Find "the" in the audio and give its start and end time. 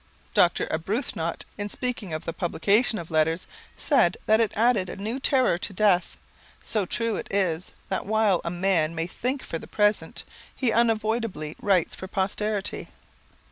2.25-2.33, 9.59-9.67